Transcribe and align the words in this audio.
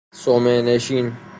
صومعه 0.13 0.61
نشین 0.61 1.11